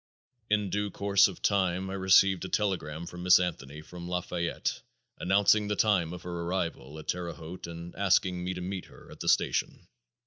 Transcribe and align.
In 0.49 0.71
due 0.71 0.89
course 0.89 1.27
of 1.27 1.43
time 1.43 1.91
I 1.91 1.93
received 1.93 2.43
a 2.43 2.49
telegram 2.49 3.05
from 3.05 3.21
Miss 3.21 3.39
Anthony 3.39 3.83
from 3.83 4.07
Lafayette 4.07 4.81
announcing 5.19 5.67
the 5.67 5.75
time 5.75 6.11
of 6.11 6.23
her 6.23 6.41
arrival 6.41 6.97
at 6.97 7.07
Terre 7.07 7.33
Haute 7.33 7.67
and 7.67 7.95
asking 7.95 8.43
me 8.43 8.55
to 8.55 8.61
meet 8.61 8.85
her 8.85 9.11
at 9.11 9.19
the 9.19 9.29
station. 9.29 9.85